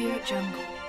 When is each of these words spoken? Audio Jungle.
Audio 0.00 0.18
Jungle. 0.24 0.79